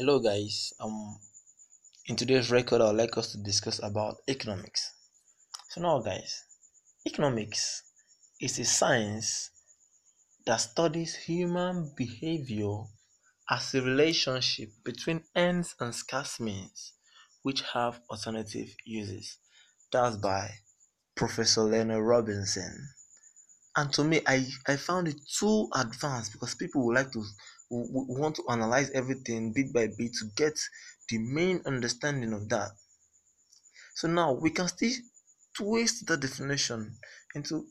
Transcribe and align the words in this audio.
Hello 0.00 0.18
guys, 0.18 0.72
um 0.80 1.18
in 2.06 2.16
today's 2.16 2.50
record 2.50 2.80
I'd 2.80 2.96
like 2.96 3.18
us 3.18 3.32
to 3.32 3.38
discuss 3.42 3.82
about 3.82 4.22
economics. 4.26 4.94
So 5.68 5.82
now 5.82 5.98
guys, 5.98 6.42
economics 7.06 7.82
is 8.40 8.58
a 8.58 8.64
science 8.64 9.50
that 10.46 10.56
studies 10.56 11.14
human 11.16 11.92
behavior 11.98 12.84
as 13.50 13.74
a 13.74 13.82
relationship 13.82 14.70
between 14.86 15.22
ends 15.36 15.74
and 15.78 15.94
scarce 15.94 16.40
means 16.40 16.94
which 17.42 17.60
have 17.74 18.00
alternative 18.08 18.74
uses. 18.86 19.36
That's 19.92 20.16
by 20.16 20.48
Professor 21.14 21.64
Leonard 21.64 22.06
Robinson. 22.06 22.88
And 23.76 23.92
to 23.92 24.04
me, 24.04 24.22
I, 24.26 24.46
I 24.66 24.76
found 24.76 25.08
it 25.08 25.20
too 25.38 25.68
advanced 25.74 26.32
because 26.32 26.54
people 26.54 26.86
would 26.86 26.96
like 26.96 27.12
to 27.12 27.22
we, 27.70 28.20
want 28.20 28.36
to 28.36 28.44
analyze 28.48 28.90
everything 28.90 29.52
bit 29.52 29.72
by 29.72 29.86
bit 29.86 30.12
to 30.14 30.26
get 30.36 30.58
the 31.08 31.18
main 31.18 31.62
understanding 31.64 32.32
of 32.32 32.48
that. 32.48 32.70
So 33.94 34.08
now 34.08 34.32
we 34.32 34.50
can 34.50 34.68
still 34.68 34.92
twist 35.54 36.06
the 36.06 36.16
definition 36.16 36.96
into 37.34 37.66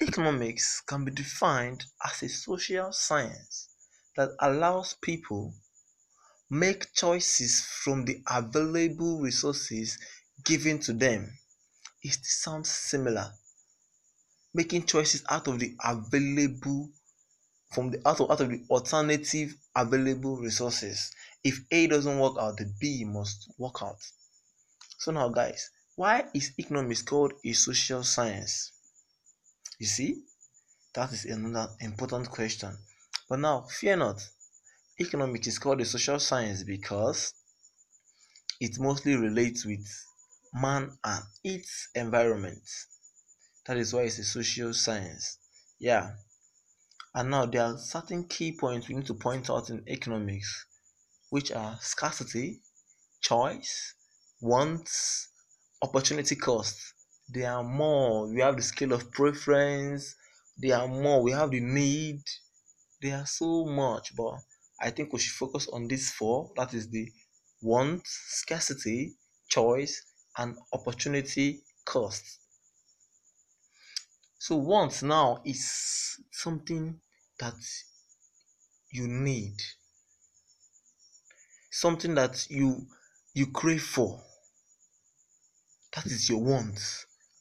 economics 0.00 0.80
can 0.80 1.04
be 1.04 1.10
defined 1.10 1.84
as 2.04 2.22
a 2.22 2.28
social 2.28 2.92
science 2.92 3.68
that 4.16 4.30
allows 4.40 4.94
people 5.02 5.54
make 6.50 6.92
choices 6.92 7.60
from 7.60 8.04
the 8.04 8.22
available 8.28 9.20
resources 9.20 9.98
given 10.44 10.78
to 10.78 10.92
them. 10.92 11.38
It 12.02 12.18
sounds 12.22 12.70
similar. 12.70 13.32
Making 14.54 14.84
choices 14.84 15.24
out 15.30 15.48
of 15.48 15.58
the 15.58 15.74
available 15.82 16.90
from 17.72 17.90
the 17.90 18.06
out 18.06 18.20
of, 18.20 18.30
out 18.30 18.40
of 18.40 18.50
the 18.50 18.62
alternative 18.70 19.54
available 19.74 20.36
resources. 20.36 21.10
If 21.42 21.60
A 21.70 21.86
doesn't 21.86 22.18
work 22.18 22.36
out, 22.38 22.56
the 22.56 22.72
B 22.80 23.04
must 23.04 23.50
work 23.58 23.82
out. 23.82 23.98
So 24.98 25.10
now 25.10 25.28
guys, 25.28 25.70
why 25.96 26.24
is 26.34 26.52
economics 26.58 27.02
called 27.02 27.32
a 27.44 27.52
social 27.52 28.02
science? 28.02 28.72
You 29.78 29.86
see, 29.86 30.22
that 30.94 31.12
is 31.12 31.24
another 31.24 31.72
important 31.80 32.30
question. 32.30 32.76
But 33.28 33.40
now, 33.40 33.62
fear 33.62 33.96
not, 33.96 34.28
economics 35.00 35.46
is 35.46 35.58
called 35.58 35.80
a 35.80 35.84
social 35.84 36.18
science 36.18 36.62
because 36.62 37.34
it 38.60 38.78
mostly 38.78 39.16
relates 39.16 39.64
with 39.64 39.86
man 40.54 40.96
and 41.02 41.24
its 41.42 41.88
environment. 41.94 42.62
That 43.66 43.78
is 43.78 43.92
why 43.94 44.02
it's 44.02 44.18
a 44.18 44.24
social 44.24 44.74
science. 44.74 45.38
Yeah, 45.78 46.12
and 47.14 47.30
now 47.30 47.46
there 47.46 47.62
are 47.62 47.78
certain 47.78 48.24
key 48.24 48.52
points 48.52 48.88
we 48.88 48.94
need 48.94 49.06
to 49.06 49.14
point 49.14 49.50
out 49.50 49.68
in 49.70 49.84
economics, 49.88 50.66
which 51.30 51.52
are 51.52 51.78
scarcity, 51.80 52.60
choice, 53.20 53.94
wants, 54.40 55.28
opportunity 55.82 56.36
cost. 56.36 56.94
There 57.28 57.50
are 57.50 57.62
more. 57.62 58.28
We 58.32 58.40
have 58.40 58.56
the 58.56 58.62
scale 58.62 58.92
of 58.92 59.10
preference. 59.12 60.14
There 60.58 60.76
are 60.76 60.88
more. 60.88 61.22
We 61.22 61.32
have 61.32 61.50
the 61.50 61.60
need. 61.60 62.22
There 63.00 63.16
are 63.16 63.26
so 63.26 63.64
much, 63.64 64.14
but 64.16 64.34
I 64.80 64.90
think 64.90 65.12
we 65.12 65.18
should 65.18 65.36
focus 65.36 65.68
on 65.68 65.88
these 65.88 66.10
four. 66.12 66.52
That 66.56 66.74
is 66.74 66.88
the 66.88 67.10
want, 67.60 68.02
scarcity, 68.06 69.16
choice, 69.48 70.02
and 70.36 70.56
opportunity 70.72 71.62
cost. 71.84 72.41
So 74.42 74.56
want 74.56 75.04
now 75.04 75.40
is 75.44 76.18
something 76.32 76.98
that 77.38 77.54
you 78.90 79.06
need, 79.06 79.54
something 81.70 82.16
that 82.16 82.50
you 82.50 82.88
you 83.34 83.52
crave 83.52 83.84
for. 83.84 84.20
That 85.94 86.06
is 86.06 86.28
your 86.28 86.42
want. 86.42 86.80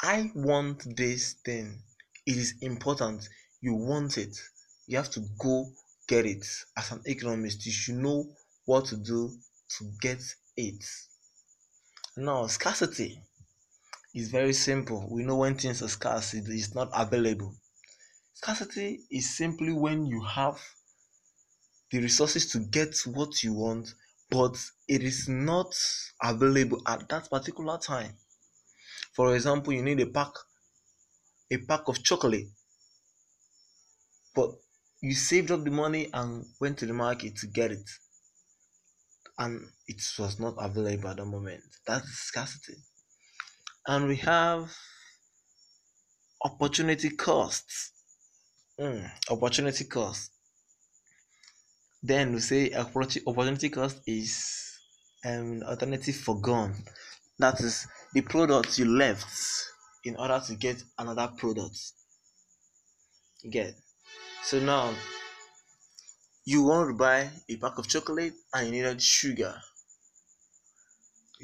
I 0.00 0.30
want 0.36 0.96
this 0.96 1.32
thing. 1.44 1.82
It 2.26 2.36
is 2.36 2.54
important. 2.60 3.28
You 3.60 3.74
want 3.74 4.16
it. 4.16 4.38
You 4.86 4.98
have 4.98 5.10
to 5.10 5.24
go 5.36 5.72
get 6.06 6.26
it. 6.26 6.46
As 6.76 6.92
an 6.92 7.02
economist, 7.06 7.66
you 7.66 7.72
should 7.72 7.96
know 7.96 8.24
what 8.66 8.84
to 8.84 8.96
do 8.98 9.36
to 9.78 9.84
get 10.00 10.22
it. 10.56 10.84
Now, 12.16 12.46
scarcity 12.46 13.20
is 14.14 14.30
very 14.30 14.52
simple. 14.52 15.08
We 15.10 15.24
know 15.24 15.36
when 15.36 15.56
things 15.56 15.82
are 15.82 15.88
scarce, 15.88 16.34
it 16.34 16.48
is 16.48 16.74
not 16.74 16.88
available. 16.94 17.56
Scarcity 18.34 19.00
is 19.10 19.36
simply 19.36 19.72
when 19.72 20.06
you 20.06 20.22
have 20.22 20.60
the 21.90 22.00
resources 22.00 22.50
to 22.52 22.60
get 22.60 22.96
what 23.06 23.42
you 23.42 23.52
want, 23.54 23.92
but 24.30 24.56
it 24.88 25.02
is 25.02 25.28
not 25.28 25.74
available 26.22 26.80
at 26.86 27.08
that 27.08 27.28
particular 27.28 27.78
time. 27.78 28.16
For 29.14 29.34
example, 29.34 29.72
you 29.72 29.82
need 29.82 30.00
a 30.00 30.06
pack 30.06 30.30
a 31.50 31.58
pack 31.58 31.88
of 31.88 32.02
chocolate, 32.02 32.48
but 34.34 34.50
you 35.02 35.14
saved 35.14 35.50
up 35.50 35.62
the 35.62 35.70
money 35.70 36.08
and 36.12 36.46
went 36.60 36.78
to 36.78 36.86
the 36.86 36.92
market 36.92 37.36
to 37.36 37.46
get 37.46 37.70
it, 37.70 37.90
and 39.38 39.68
it 39.86 40.02
was 40.18 40.40
not 40.40 40.54
available 40.58 41.08
at 41.10 41.16
the 41.16 41.24
moment. 41.24 41.62
That 41.86 42.02
is 42.02 42.18
scarcity 42.18 42.76
and 43.86 44.08
we 44.08 44.16
have 44.16 44.70
opportunity 46.44 47.10
costs. 47.10 47.92
Mm, 48.80 49.08
opportunity 49.30 49.84
cost. 49.84 50.30
Then 52.02 52.34
we 52.34 52.40
say 52.40 52.72
opportunity 52.74 53.68
cost 53.70 54.00
is 54.06 54.78
an 55.22 55.62
alternative 55.62 56.16
forgone. 56.16 56.74
That 57.38 57.60
is 57.60 57.86
the 58.12 58.20
product 58.22 58.78
you 58.78 58.86
left 58.86 59.26
in 60.04 60.16
order 60.16 60.40
to 60.46 60.54
get 60.54 60.82
another 60.98 61.28
product. 61.36 61.78
get 63.50 63.74
so 64.42 64.58
now 64.58 64.94
you 66.44 66.62
want 66.62 66.88
to 66.88 66.94
buy 66.94 67.30
a 67.48 67.56
pack 67.56 67.78
of 67.78 67.88
chocolate 67.88 68.34
and 68.54 68.66
you 68.66 68.72
needed 68.72 69.00
sugar 69.02 69.54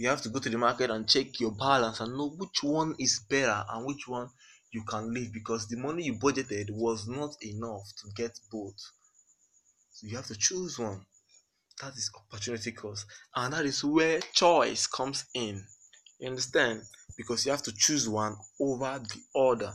you 0.00 0.08
have 0.08 0.22
to 0.22 0.30
go 0.30 0.38
to 0.38 0.48
the 0.48 0.56
market 0.56 0.88
and 0.90 1.06
check 1.06 1.38
your 1.40 1.50
balance 1.50 2.00
and 2.00 2.16
know 2.16 2.30
which 2.30 2.62
one 2.62 2.94
is 2.98 3.20
better 3.28 3.66
and 3.68 3.84
which 3.84 4.08
one 4.08 4.30
you 4.70 4.82
can 4.82 5.12
leave 5.12 5.30
because 5.30 5.68
the 5.68 5.76
money 5.76 6.04
you 6.04 6.14
budgeted 6.14 6.70
was 6.70 7.06
not 7.06 7.34
enough 7.42 7.84
to 7.98 8.10
get 8.16 8.40
both. 8.50 8.80
So 9.92 10.06
you 10.06 10.16
have 10.16 10.26
to 10.28 10.38
choose 10.38 10.78
one. 10.78 11.04
That 11.82 11.92
is 11.98 12.10
opportunity 12.16 12.72
cost. 12.72 13.04
And 13.36 13.52
that 13.52 13.66
is 13.66 13.84
where 13.84 14.20
choice 14.32 14.86
comes 14.86 15.26
in. 15.34 15.66
You 16.18 16.30
understand? 16.30 16.80
Because 17.18 17.44
you 17.44 17.50
have 17.50 17.62
to 17.64 17.72
choose 17.76 18.08
one 18.08 18.36
over 18.58 19.00
the 19.00 19.38
other. 19.38 19.74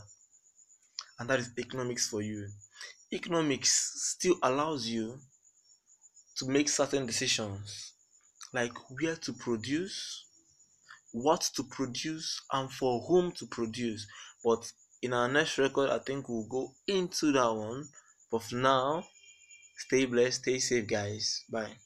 And 1.20 1.30
that 1.30 1.38
is 1.38 1.52
economics 1.56 2.08
for 2.08 2.20
you. 2.20 2.48
Economics 3.12 3.92
still 4.16 4.34
allows 4.42 4.88
you 4.88 5.20
to 6.38 6.48
make 6.48 6.68
certain 6.68 7.06
decisions 7.06 7.92
like 8.56 8.72
where 8.90 9.16
to 9.16 9.32
produce, 9.34 10.24
what 11.12 11.42
to 11.54 11.62
produce, 11.62 12.40
and 12.52 12.72
for 12.72 13.00
whom 13.06 13.32
to 13.32 13.46
produce. 13.46 14.06
But 14.42 14.72
in 15.02 15.12
our 15.12 15.28
next 15.28 15.58
record, 15.58 15.90
I 15.90 15.98
think 15.98 16.28
we'll 16.28 16.48
go 16.48 16.72
into 16.86 17.32
that 17.32 17.52
one. 17.54 17.84
But 18.30 18.42
for 18.42 18.56
now, 18.56 19.04
stay 19.76 20.06
blessed, 20.06 20.40
stay 20.42 20.58
safe, 20.58 20.86
guys. 20.86 21.44
Bye. 21.50 21.76